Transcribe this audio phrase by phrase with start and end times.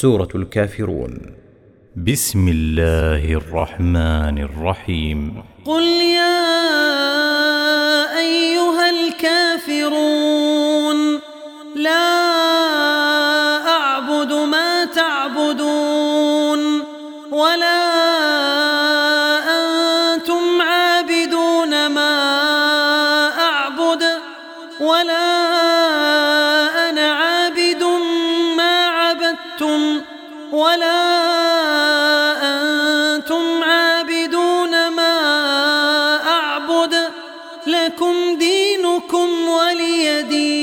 [0.00, 1.34] سورة الكافرون.
[1.96, 5.42] بسم الله الرحمن الرحيم.
[5.64, 6.58] قل يا
[8.18, 10.18] أيها الكافرون
[11.76, 12.08] لا
[13.66, 16.60] أعبد ما تعبدون
[17.32, 17.84] ولا
[19.58, 22.14] أنتم عابدون ما
[23.38, 24.02] أعبد
[24.80, 25.28] ولا
[29.60, 30.00] أنتم
[30.52, 31.00] ولا
[32.42, 35.16] أنتم عابدون ما
[36.26, 36.94] أعبد
[37.66, 40.57] لكم دينكم ولي دين